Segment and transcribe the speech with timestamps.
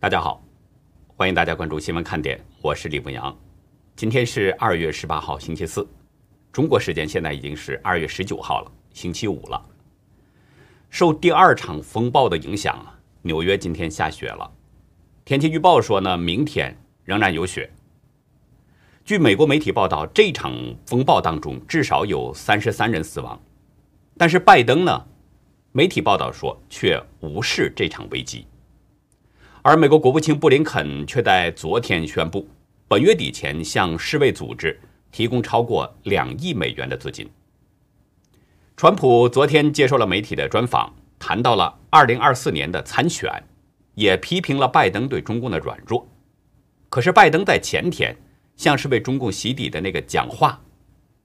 [0.00, 0.40] 大家好，
[1.08, 3.36] 欢迎大家关注新闻看点，我是李文阳。
[3.96, 5.84] 今天是二月十八号，星期四，
[6.52, 9.60] 中国时间现在已经是二月十九号了，星期五了。
[10.88, 12.78] 受第二场风暴的影响，
[13.22, 14.48] 纽约今天下雪了。
[15.24, 17.68] 天气预报说呢，明天仍然有雪。
[19.04, 20.54] 据美国媒体报道，这场
[20.86, 23.42] 风暴当中至少有三十三人死亡，
[24.16, 25.06] 但是拜登呢，
[25.72, 28.46] 媒体报道说却无视这场危机。
[29.62, 32.46] 而美国国务卿布林肯却在昨天宣布，
[32.86, 34.78] 本月底前向世卫组织
[35.10, 37.28] 提供超过两亿美元的资金。
[38.76, 43.30] 川普昨天接受了媒体的专访，谈到了2024年的参选，
[43.94, 46.06] 也批评了拜登对中共的软弱。
[46.88, 48.16] 可是拜登在前天
[48.56, 50.62] 像是被中共洗底的那个讲话，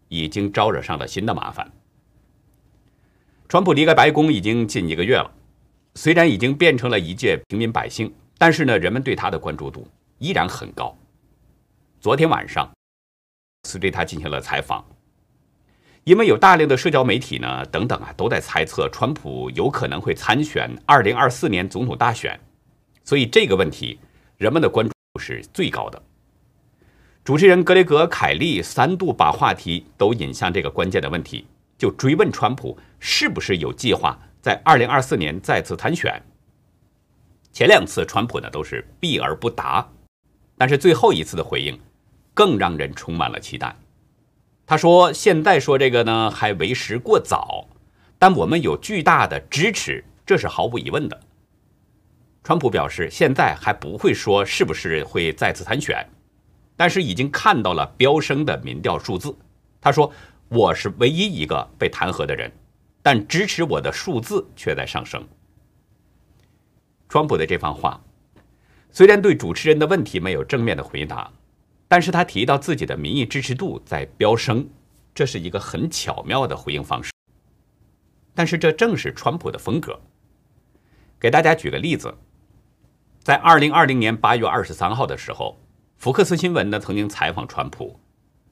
[0.09, 1.71] 已经招惹上了新的麻烦。
[3.47, 5.31] 川普离开白宫已经近一个月了，
[5.93, 8.11] 虽然已经变成了一介平民百姓。
[8.43, 10.93] 但是呢，人们对他的关注度依然很高。
[12.01, 12.69] 昨天晚上，
[13.69, 14.83] 是对他进行了采访，
[16.03, 22.37] 因为有大量的社交媒体呢等等啊，都在猜测川普有可能会参选二零二四年总统大选，
[23.05, 23.97] 所以这个问题
[24.35, 26.03] 人们的关注度是最高的。
[27.23, 36.21] 主持人格雷格·凯利三度把话题都引向这个关键的问题，就追问川普是不是有计划在二零二四年再次参选。
[37.53, 39.87] 前两次川普呢都是避而不答，
[40.57, 41.79] 但是最后一次的回应
[42.33, 43.75] 更让人充满了期待。
[44.65, 47.67] 他说：“现在说这个呢还为时过早，
[48.17, 51.19] 但我们有巨大的支持，这是毫无疑问的。”
[52.43, 56.03] 川普表示，现在还不会说是不是会再次参选，
[56.75, 59.37] 但是已经看到了飙升的民调数字。
[59.79, 60.11] 他说
[60.49, 62.51] ：“我是唯一一个被弹劾的人，
[63.03, 65.23] 但支持我的数字却在上升。”
[67.13, 68.01] 川普的这番话，
[68.89, 71.31] 虽然对主持人的问题没有正面的回答，
[71.87, 74.67] 但是他提到自己的民意支持度在飙升，
[75.13, 77.11] 这是一个很巧妙的回应方式。
[78.33, 80.01] 但是这正是川普的风格。
[81.19, 82.11] 给大家举个例子，
[83.19, 85.59] 在二零二零年八月二十三号的时候，
[85.97, 87.99] 福克斯新闻呢曾经采访川普，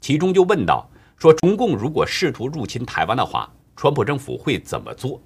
[0.02, 0.88] 其中就问到
[1.18, 5.20] 说，中共如果试图入侵台湾的话，川普政府会怎么做？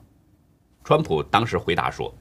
[0.86, 2.16] 川普当时回答说。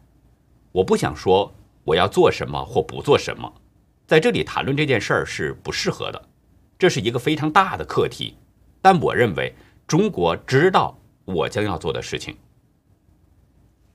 [0.74, 1.54] 我不想说
[1.84, 3.52] 我要做什么或不做什么，
[4.08, 6.28] 在这里谈论这件事儿是不适合的。
[6.76, 8.34] 这是一个非常大的课题，
[8.82, 9.54] 但我认为
[9.86, 12.36] 中国知道我将要做的事情。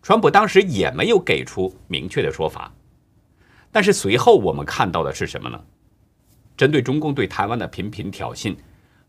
[0.01, 2.73] 川普当时也没有给出明确的说法，
[3.73, 5.61] 但是随后我们看到的是什么呢？
[6.55, 8.55] 针对中共对台湾的频频挑衅，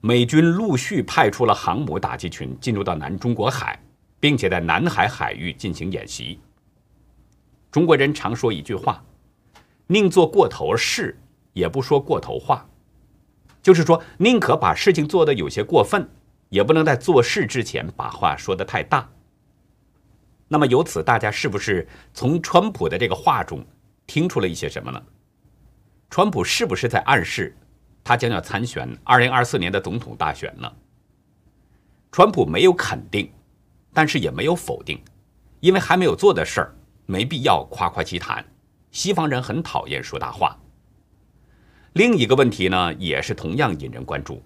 [0.01, 3.81] 美军陆续派出了航母打击群进入到南中国海，
[4.19, 6.41] 并且在南海海域进行演习。
[7.71, 9.05] 中国人常说一句话
[9.87, 11.19] ：“宁做过头事，
[11.53, 12.69] 也不说过头话。”
[13.63, 16.09] 就是说，宁可把事情做得有些过分，
[16.49, 19.09] 也不能在做事之前把话说得太大。
[20.49, 23.65] 那么，由此大家是不是从川普的这个话中
[24.07, 25.01] 听出了一些什么呢？
[26.09, 27.57] 川普是不是在暗示
[28.03, 30.73] 他将要参选二零二四年的总统大选呢？
[32.11, 33.31] 川普没有肯定，
[33.93, 35.01] 但是也没有否定，
[35.61, 36.75] 因为还没有做的事儿。
[37.11, 38.45] 没必要夸夸其谈，
[38.93, 40.57] 西方人很讨厌说大话。
[41.95, 44.41] 另一个问题呢，也是同样引人关注，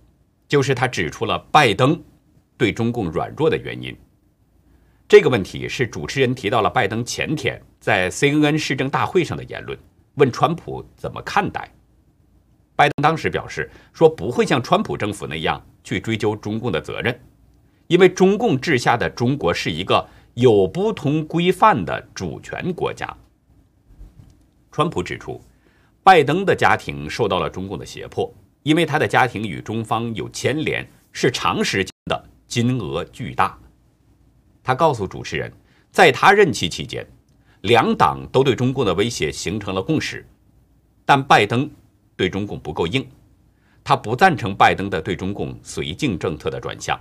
[0.48, 2.02] 就是他指出了拜登
[2.56, 3.94] 对中共软弱的原因。
[5.06, 9.78] 这个问题是主持人提到了拜登前天在 CNN 市政大会上的言论，
[10.14, 11.70] 问川普怎么看待。
[12.74, 17.20] 拜登当时表示说，不会像川普政府那样去追究中共的责任，
[17.88, 20.08] 因为中共治下的中国是一个。
[20.34, 23.08] 有不同规范的主权国家。
[24.72, 25.40] 川普指出，
[26.02, 28.32] 拜登的家庭受到了中共的胁迫，
[28.64, 33.56] 因为他的家庭与中方有牵连，是长时间的，金额巨大。
[34.62, 35.52] 他告诉主持人，
[35.92, 37.06] 在他任期期间，
[37.60, 40.26] 两党都对中共的威胁形成了共识，
[41.04, 41.70] 但拜登
[42.16, 43.06] 对中共不够硬，
[43.84, 46.98] 他不赞成拜登的对中共绥靖政策的转向。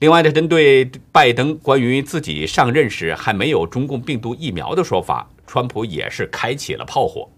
[0.00, 7.30] 另外呢，针对拜登关于自己上任时还没有中共病毒疫苗的说法，川普也是开启了炮火。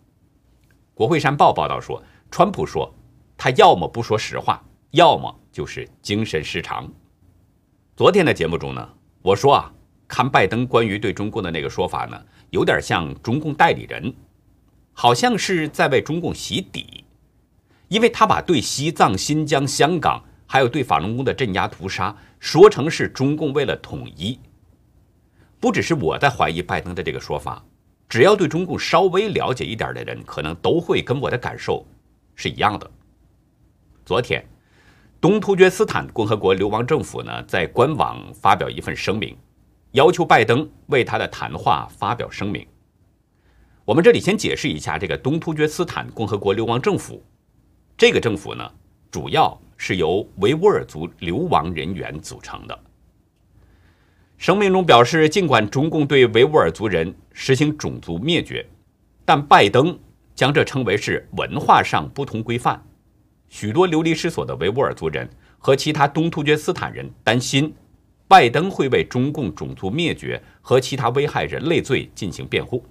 [0.92, 2.02] 国会山报报道说，
[2.32, 2.92] 川普说
[3.36, 4.60] 他要么不说实话，
[4.90, 6.90] 要么就是精神失常。
[7.96, 8.88] 昨天的节目中呢，
[9.22, 9.72] 我说啊，
[10.08, 12.20] 看拜登关于对中共的那个说法呢，
[12.50, 14.12] 有点像中共代理人，
[14.92, 17.04] 好像是在为中共洗底，
[17.86, 20.24] 因为他把对西藏、新疆、香港。
[20.50, 24.40] 还有对法轮功的镇压屠杀，说成是中共为了统一。
[25.60, 27.62] 不只是我在怀疑拜登的这个说法，
[28.08, 31.86] 只要对中共稍微了解一点的人，可能都会跟我的感受
[32.34, 32.90] 是一样的。
[34.06, 34.42] 昨天，
[35.20, 39.36] 东突厥斯坦共和国流亡政府呢在官网发表一份声明，
[39.90, 42.66] 要求拜登为他的谈话发表声明。
[43.84, 47.22] 我们这里先解释一下这个东突厥斯坦共和国流亡政府，
[47.98, 48.70] 这个政府呢
[49.10, 52.78] 主要是由维吾尔族流亡人员组成的。
[54.36, 58.64] 声明中表示，尽管中共对维吾尔族人实行种族灭绝，
[59.24, 59.98] 但拜登
[60.34, 62.80] 将这称为是文化上不同规范。
[63.48, 65.28] 许多流离失所的维吾尔族人
[65.58, 67.74] 和其他东突厥斯坦人担心，
[68.28, 72.84] 拜登会为中共种族灭绝和其他危害人类罪进行辩护。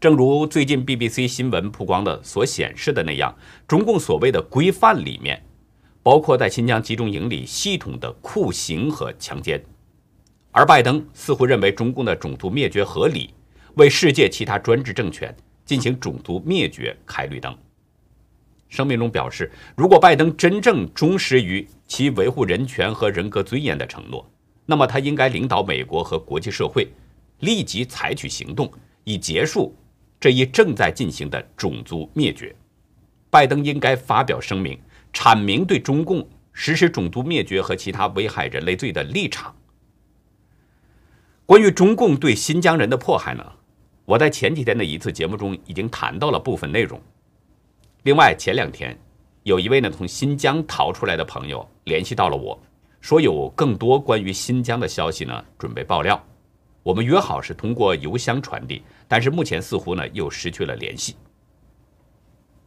[0.00, 3.36] 正如最近 BBC 新闻曝光的所显示的那样，
[3.68, 5.44] 中共所谓的规范里面，
[6.02, 9.62] 包括在新疆集中营里系统的酷刑和强奸。
[10.52, 13.34] 而拜登似乎认为中共的种族灭绝合理，
[13.74, 15.36] 为世界其他专制政权
[15.66, 17.54] 进行种族灭绝开绿灯。
[18.70, 24.26] 声明中表示，如果拜登真正忠实于其维护人权和人格尊严的承诺，
[24.64, 26.88] 那么他应该领导美国和国际社会
[27.40, 28.72] 立即采取行动，
[29.04, 29.76] 以结束
[30.20, 32.54] 这一正在进行的种族灭绝。
[33.30, 34.78] 拜登应该发表声明，
[35.12, 39.56] 阐明对中共实施种族灭绝和其他危害人类罪的立场。
[41.46, 43.44] 关于中共对新疆人的迫害呢？
[44.04, 47.00] 我在前几天的一次节目中已经谈到了部分内容。
[48.02, 48.98] 另外，前两天
[49.44, 52.60] 有一位呢从新疆逃出来的朋友联系到了我，
[53.00, 56.20] 说有更多关于新疆的消息呢，准备爆料。
[56.82, 61.16] 我们约好是通过邮箱传递，但是目前似乎呢又失去了联系。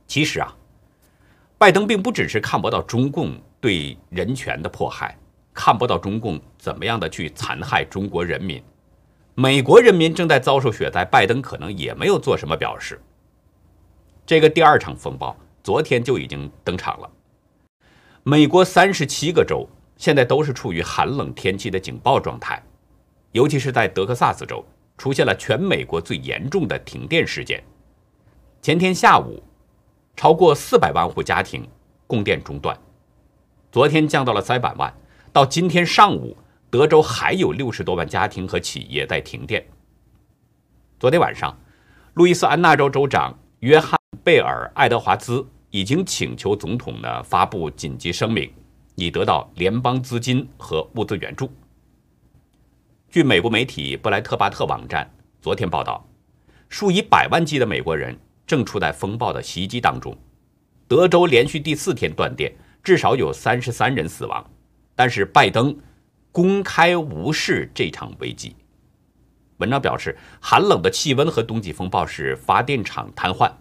[0.05, 0.53] 其实啊，
[1.57, 5.17] 拜登并不只是看不到中共对人权的迫害，
[5.53, 8.61] 看不到中共怎么样的去残害中国人民。
[9.35, 13.01] 美国人民正在遭受雪灾，拜登可能也没有做什么表示。
[14.25, 17.09] 这个第二场风暴昨天就已经登场了。
[18.23, 22.61] 美国三十七个州现在都是处于寒冷天气的警报状态，
[23.31, 24.63] 尤其是在德克萨斯州
[25.03, 27.61] 出现了全美国最严重的停电事件。
[28.61, 29.43] 前天下午，
[30.15, 31.67] 超过四百万户家庭
[32.07, 32.79] 供电中断，
[33.69, 34.95] 昨天降到了三百万，
[35.33, 36.37] 到今天上午。
[36.69, 39.63] 德州还有六十多万家庭和企业在停电。
[40.97, 41.59] 昨天晚上，
[42.13, 43.91] 路易斯安那州州长约翰·
[44.23, 48.49] 贝尔·爱德华兹已经请求总统呢发布紧急声明，
[48.95, 51.51] 以得到联邦资金和物资援助。
[53.13, 55.07] 据美国媒体布莱特巴特网站
[55.39, 56.03] 昨天报道，
[56.67, 58.17] 数以百万计的美国人
[58.47, 60.17] 正处在风暴的袭击当中。
[60.87, 62.51] 德州连续第四天断电，
[62.83, 64.43] 至少有三十三人死亡。
[64.95, 65.77] 但是拜登。
[66.31, 68.55] 公开无视这场危机。
[69.57, 73.51] 文章表示，寒冷的气温和冬季风暴使发电厂瘫痪，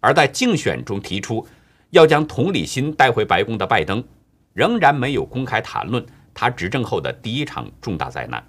[0.00, 1.46] 而在竞选中提出
[1.88, 4.04] 要将同理心带回白宫的拜登，
[4.52, 6.04] 仍然没有公开谈论
[6.34, 8.46] 他执政后的第一场重大灾难。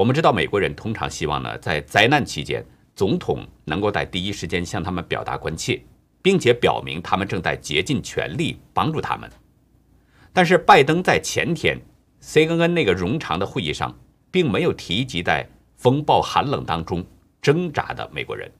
[0.00, 2.64] 我们知道，美国人通常希望呢，在灾难期间，
[2.96, 5.78] 总统能够在第一时间向他们表达关切，
[6.22, 9.30] 并且表明他们正在竭尽全力帮助他们。
[10.32, 11.78] 但是，拜登在前天。
[12.22, 13.94] CNN 那个冗长的会议上，
[14.30, 17.04] 并没有提及在风暴寒冷当中
[17.42, 18.50] 挣扎的美国人。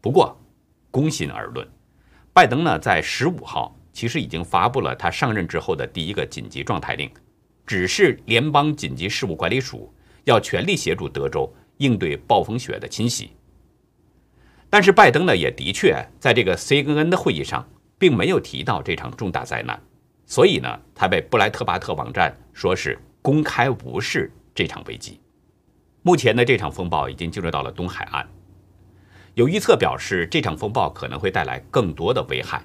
[0.00, 0.40] 不过，
[0.92, 1.66] 公心而论，
[2.32, 7.10] 拜登呢在十五号其实已经发布了他上任之后的第一个紧急状态令，
[7.66, 9.92] 指示联邦紧急事务管理署
[10.26, 13.32] 要全力协助德州应对暴风雪的侵袭。
[14.68, 17.66] 但是，拜登呢也的确在这个 CNN 的会议上，
[17.98, 19.80] 并没有提到这场重大灾难。
[20.26, 25.20] 所以呢，他被布莱特巴特网站说是公开无视这场危机。
[26.02, 28.28] 目前呢，这场风暴已经进入到了东海岸。
[29.34, 32.64] 有预测表示，这场风暴可能会带来更多的危害。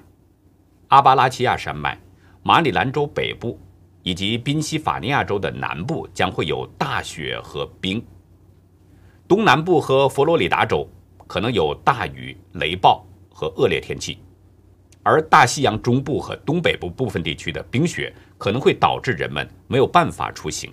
[0.88, 2.00] 阿巴拉契亚山脉、
[2.42, 3.58] 马里兰州北部
[4.02, 8.04] 以及宾夕法尼亚州的南部将会有大雪和冰。
[9.28, 10.88] 东南部和佛罗里达州
[11.26, 14.18] 可能有大雨、雷暴和恶劣天气。
[15.04, 20.70] 而大西洋中部和东北部部分地区的冰雪可能会导致人们没有办法出行。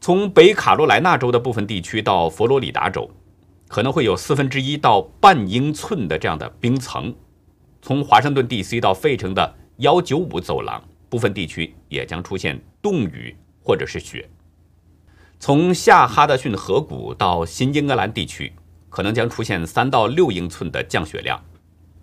[0.00, 3.10] 从北卡罗来纳州的部分地区到佛罗里达州，
[3.66, 7.12] 可能会有四分之一到半英寸的这样的冰层。
[7.82, 8.80] 从华盛顿 D.C.
[8.80, 14.28] 到费城的幺九五走廊，部分地区也将出现冻雨或者是雪。
[15.40, 18.52] 从下哈德逊河谷到新英格兰地区，
[18.88, 21.40] 可能将出现三到六英寸的降雪量。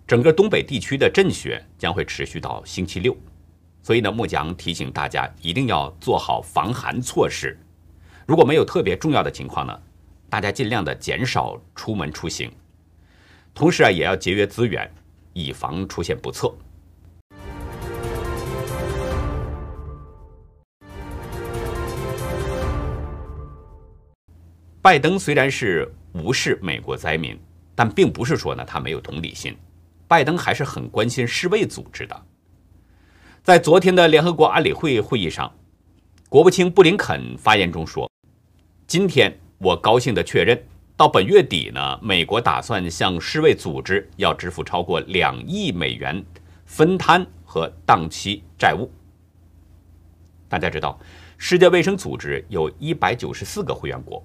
[0.06, 3.16] 整个东北地区的阵雪将会持续到星期六，
[3.82, 7.58] 所以呢，木匠提醒大家一定要做好防寒措施。
[8.24, 9.76] 如果没有特别重要的情况呢，
[10.30, 12.50] 大家尽量的减少出门出行，
[13.52, 14.90] 同时啊，也要节约资源，
[15.32, 16.54] 以防出现不测。
[24.86, 27.36] 拜登虽然是无视美国灾民，
[27.74, 29.52] 但并不是说呢他没有同理心。
[30.06, 32.22] 拜登还是很关心世卫组织的。
[33.42, 35.52] 在昨天的联合国安理会会议上，
[36.28, 38.08] 国务卿布林肯发言中说
[38.86, 40.56] ：“今天我高兴地确认，
[40.96, 46.24] 到本月底呢，美国打算向世卫组织要支付超过两亿美元
[46.64, 48.88] 分摊和当期债务。”
[50.48, 50.96] 大家知道，
[51.36, 54.24] 世界卫生组织有一百九十四个会员国。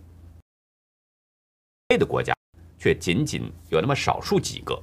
[1.98, 2.33] 的国家
[2.77, 4.81] 却仅仅有那么少数几个，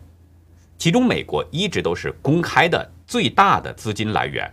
[0.77, 4.53] 其中美国一直都是公开的最大的资金来源。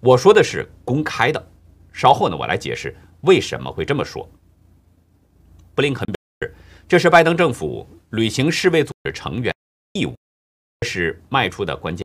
[0.00, 1.48] 我说的是公开的，
[1.92, 4.28] 稍后呢我来解释为什么会这么说。
[5.74, 6.54] 布林肯表示，
[6.86, 9.54] 这是拜登政府履行世卫组织成员
[9.94, 10.14] 义务，
[10.86, 12.04] 是迈出的关键。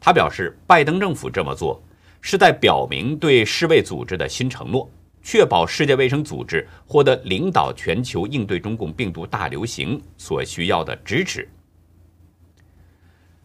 [0.00, 1.82] 他表示，拜登政府这么做
[2.20, 4.90] 是在表明对世卫组织的新承诺。
[5.22, 11.48] 确保世界卫生组织获得领导全球应对中共病毒大流行所需要的支持。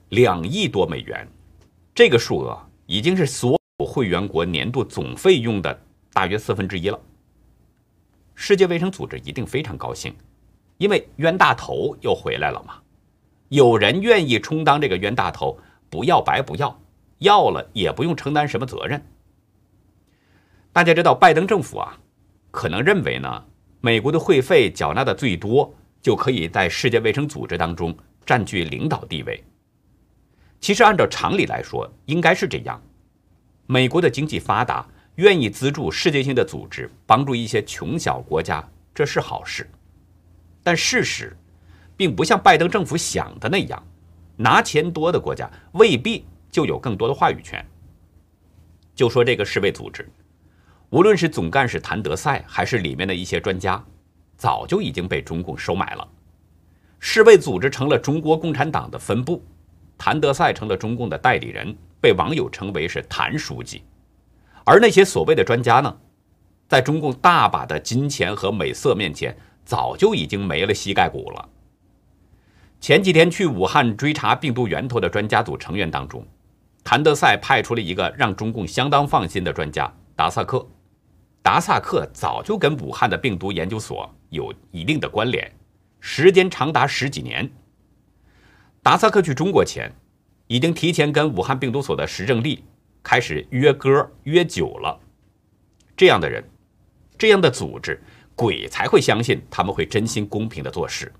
[0.09, 1.27] 两亿多美元，
[1.95, 5.81] 这个数额已经是所有会员国年度总费用的
[6.13, 6.99] 大约四分之一了。
[8.35, 10.13] 世界卫生组织一定非常高兴，
[10.77, 12.75] 因为冤大头又回来了嘛。
[13.49, 15.57] 有人愿意充当这个冤大头，
[15.89, 16.79] 不要白不要，
[17.19, 19.03] 要了也不用承担什么责任。
[20.73, 21.95] 大家知道，拜登政府啊，
[22.49, 23.45] 可能认为呢，
[23.79, 29.43] 美国的会费缴纳的最多，就可以在世界卫生组织当中占据领导地位。
[30.59, 32.81] 其实按照常理来说，应该是这样。
[33.67, 34.83] 美国的经济发达，
[35.17, 39.69] 愿意资助世界性的组织，帮助一些穷小国家，这是好事。
[40.63, 41.37] 但事实，
[41.95, 43.85] 并不像拜登政府想的那样，
[44.35, 47.63] 拿钱多的国家未必就有更多的话语权。
[48.95, 50.09] 就说这个世卫组织。
[50.93, 53.83] 无论是总干事谭德赛，还是里面的一些专家，
[54.38, 56.07] 早就已经被中共收买了。
[57.00, 59.43] 世卫组织成了中国共产党的分部，
[59.97, 63.81] 谭德赛成了中共的代理人，被网友称为是“谭书记”。
[64.65, 65.97] 而那些所谓的专家呢，
[66.67, 69.35] 在中共大把的金钱和美色面前，
[69.65, 71.50] 早就已经没了膝盖骨了。
[72.79, 76.23] 前几天去武汉追查病毒源头的专家组成员当中，
[76.83, 80.63] 谭德赛派出了一个让中共相当放心的专家达萨克。
[81.43, 85.53] 达萨克早就跟武汉的病毒研究所有一定的关联，
[86.00, 87.51] 时间长达十几年。
[88.81, 89.93] 达萨克去中国前，
[90.47, 92.63] 已经提前跟武汉病毒所的石正丽
[93.03, 94.97] 开始约歌约酒了。
[95.97, 96.41] 这样的人，
[97.17, 98.01] 这样的组织，
[98.35, 101.12] 鬼才会相信他们会真心公平的做事。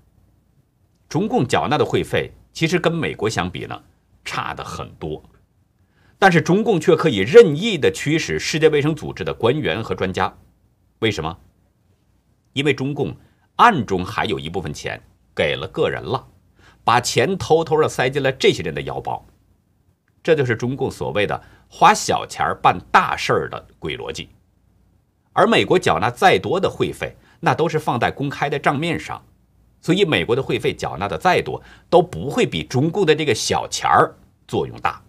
[1.06, 3.78] 中共缴纳的会费，其实跟美国相比呢，
[4.24, 5.22] 差的很多。
[6.24, 10.34] 但是中共却可以任意的驱使世界卫生组织的官员和专家，
[11.00, 11.38] 为什么？
[12.54, 13.14] 因为中共
[13.56, 14.98] 暗中还有一部分钱
[15.36, 16.26] 给了个人了，
[16.82, 19.22] 把钱偷偷的塞进了这些人的腰包，
[20.22, 21.38] 这就是中共所谓的
[21.68, 24.30] 花小钱办大事儿的鬼逻辑。
[25.34, 29.22] 而美国缴纳再多的会费，那都是放在公开的账面上，
[29.82, 34.16] 所以美国的会费缴纳的再多，都不会比中共的这个小钱儿
[34.48, 35.03] 作用大。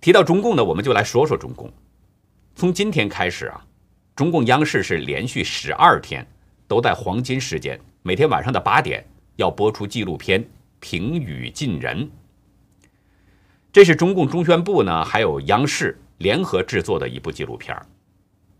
[0.00, 1.72] 提到中共呢，我们就来说说中共。
[2.54, 3.64] 从今天开始啊，
[4.14, 6.26] 中共央视是连续十二天
[6.68, 9.04] 都在黄金时间，每天晚上的八点
[9.36, 10.42] 要播出纪录片
[10.80, 12.04] 《平语近人》。
[13.72, 17.76] 这是中共中宣部呢，还有央视联合制作的一部纪录片。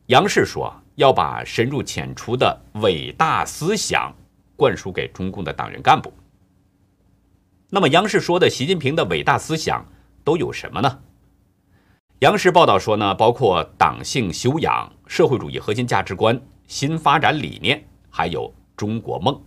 [0.07, 4.14] 央视说要把深入浅出的伟大思想
[4.57, 6.12] 灌输给中共的党员干部。
[7.71, 9.85] 那么，央视说的习近平的伟大思想
[10.23, 10.99] 都有什么呢？
[12.20, 19.38] 央视报道说呢，包括党性修养、社会主义核心价值观、新发展理念，还有中国梦。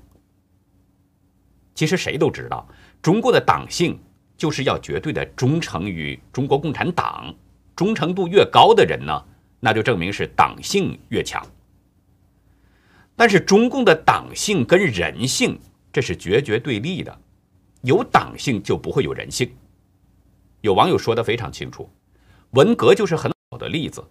[1.73, 2.67] 其实谁都知道，
[3.01, 3.99] 中国的党性
[4.37, 7.33] 就是要绝对的忠诚于中国共产党，
[7.75, 9.25] 忠诚度越高的人呢，
[9.59, 11.43] 那就证明是党性越强。
[13.15, 15.59] 但是中共的党性跟人性
[15.91, 17.19] 这是绝绝对立的，
[17.81, 19.51] 有党性就不会有人性。
[20.61, 21.89] 有网友说的非常清楚。
[22.51, 24.03] 文革就是很好的例子，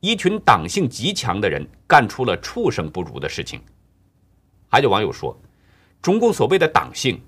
[0.00, 3.60] 一群党性极强的人干出了畜生不如的事情。
[4.68, 5.34] 还有网友说，
[6.02, 7.18] 中共所谓的党性，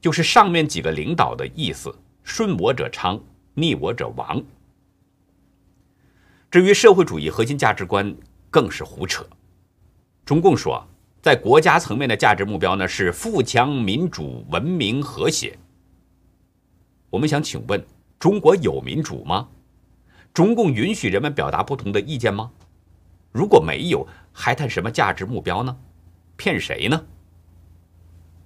[0.00, 3.20] 就是上面几个领导的意思：顺我者昌，
[3.54, 4.42] 逆我者亡。
[6.50, 8.12] 至于社会主义核心价值观，
[8.50, 9.24] 更是胡扯。
[10.24, 10.84] 中共说，
[11.22, 15.56] 在国家层面的价值目标呢是富强、民主、文明、和谐。
[17.10, 17.80] 我们想请问，
[18.18, 19.48] 中国有民主吗？
[20.32, 22.50] 中共允许人们表达不同的意见吗？
[23.32, 25.76] 如果没有，还谈什么价值目标呢？
[26.36, 27.04] 骗谁呢？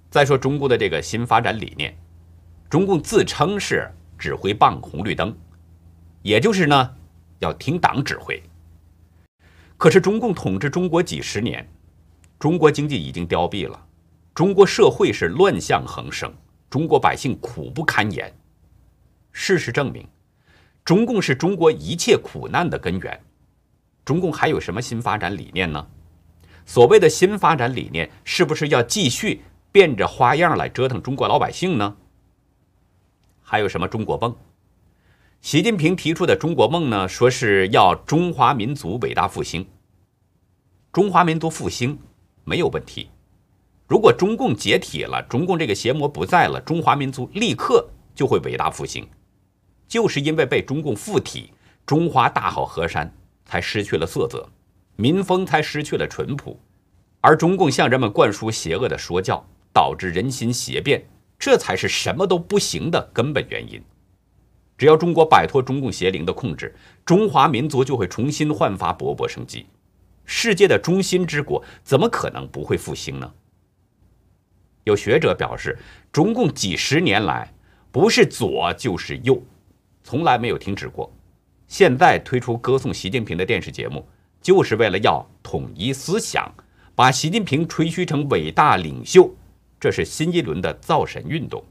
[0.09, 1.95] 再说中共的这个新发展理念，
[2.69, 5.35] 中共自称是指挥棒、红绿灯，
[6.21, 6.95] 也就是呢
[7.39, 8.41] 要听党指挥。
[9.77, 11.67] 可是中共统治中国几十年，
[12.39, 13.85] 中国经济已经凋敝了，
[14.33, 16.33] 中国社会是乱象横生，
[16.69, 18.33] 中国百姓苦不堪言。
[19.31, 20.07] 事实证明。
[20.85, 23.19] 中共是中国一切苦难的根源。
[24.05, 25.87] 中共还有什么新发展理念呢？
[26.63, 31.97] 所谓的新发展理念，是不是要继续变着花样来折腾中国老百姓呢？
[33.41, 34.35] 还有什么中国梦？
[35.41, 37.07] 习近平提出的中国梦呢？
[37.07, 39.67] 说是要中华民族伟大复兴。
[40.93, 41.97] 中华民族复兴
[42.43, 43.09] 没有问题。
[43.87, 49.07] 如果中共解体了，中共这个邪魔不在了，中华民族立刻就会伟大复兴。
[49.87, 51.51] 就是因为被中共附体，
[51.85, 53.13] 中华大好河山
[53.45, 54.47] 才失去了色泽，
[54.95, 56.59] 民风才失去了淳朴，
[57.21, 61.05] 而中共向人们灌输邪恶的说教，导致人心邪变，
[61.37, 63.81] 这才是什么都不行的根本原因。
[64.77, 66.75] 只要中国摆脱中共邪灵的控制，
[67.05, 69.65] 中华民族就会重新焕发勃勃生机。
[70.25, 73.31] 世界的中心之国怎么可能不会复兴呢？
[74.83, 75.77] 有学者表示，
[76.11, 77.53] 中共几十年来
[77.91, 79.41] 不是左就是右。
[80.05, 81.11] 从来没有停止过，
[81.67, 84.07] 现在推出歌颂习近平的电视节目，
[84.39, 86.47] 就是为了要统一思想，
[86.93, 89.33] 把习近平吹嘘成伟大领袖，
[89.79, 91.65] 这是新一轮的造神运动。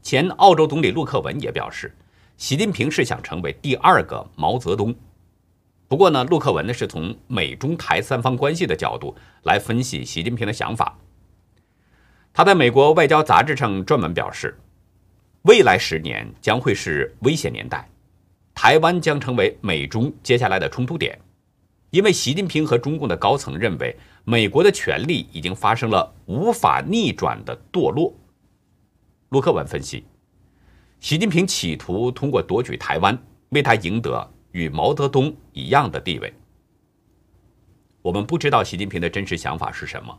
[0.00, 1.92] 前澳洲总理陆克文也表示，
[2.36, 4.94] 习近平是想成为第二个毛泽东。
[5.88, 10.96] 不过呢，陆克文呢是从美中台三方关系的角度来分析习近平的想法。
[12.32, 14.56] 他在美国外交杂志上专门表示。
[15.42, 17.88] 未来十年将会是危险年代，
[18.54, 21.18] 台湾将成为美中接下来的冲突点，
[21.88, 28.14] 因为习近平和中共的高层认为，美国的权力已经发生了无法逆转的堕落。
[29.30, 30.04] 陆克文分析，
[31.00, 36.30] 习近平企图通过夺取台湾，为他赢得与毛泽东一样的地位。
[38.02, 40.18] 我们不知道习近平的真实想法是什么，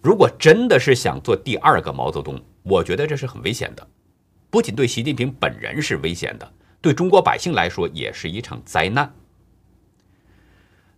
[0.00, 3.86] 如果真的是想做第二个毛泽东，我觉得这是很危险的。
[4.50, 9.14] 不仅对习近平本人是危险的，对中国百姓来说也是一场灾难。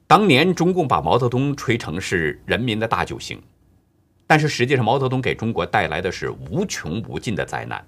[0.06, 3.40] 当年中共把毛泽东吹成是人民的大救星，
[4.26, 7.84] 但是实际上毛泽东给中国带来的是无穷无尽的灾难。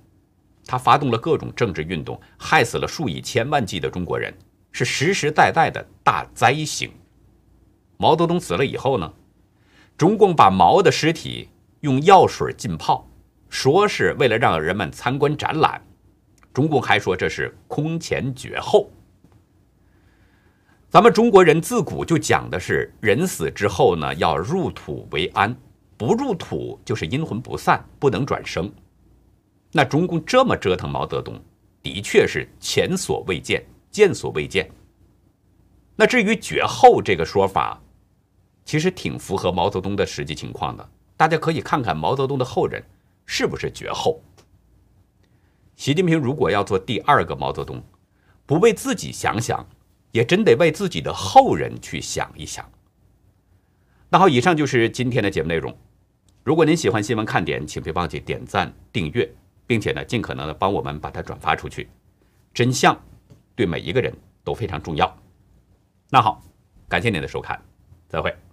[0.66, 4.32] 他发动了各种政治运动，害死了数以千万计的中国人，
[4.72, 6.90] 是实实在在的大灾星。
[7.96, 9.12] 毛泽东死了以后呢，
[9.96, 11.48] 中共把毛的尸体
[11.80, 13.08] 用药水浸泡。
[13.52, 15.78] 说是为了让人们参观展览，
[16.54, 18.90] 中共还说这是空前绝后。
[20.88, 25.54] 咱们中国人自古就讲的是人死之后呢，要入土为安，
[25.98, 28.72] 不入土就是阴魂不散，不能转生。
[29.70, 31.38] 那中共这么折腾毛泽东，
[31.82, 34.66] 的确是前所未见，见所未见。
[35.94, 37.78] 那至于绝后这个说法，
[38.64, 40.88] 其实挺符合毛泽东的实际情况的。
[41.18, 42.82] 大家可以看看毛泽东的后人。
[43.26, 44.22] 是不是绝后？
[45.74, 47.82] 习近平如果要做第二个毛泽东，
[48.46, 49.66] 不为自己想想，
[50.12, 52.70] 也真得为自己的后人去想一想。
[54.10, 55.76] 那好，以上就是今天的节目内容。
[56.44, 59.32] 如果您喜欢新闻看点，请别忘记点赞、订阅，
[59.66, 61.88] 并且呢，尽可能的帮我们把它转发出去。
[62.52, 63.00] 真相
[63.56, 65.16] 对每一个人都非常重要。
[66.10, 66.42] 那好，
[66.88, 67.60] 感谢您的收看，
[68.08, 68.51] 再会。